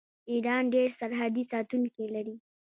[0.31, 2.35] ایران ډیر سرحدي ساتونکي لري.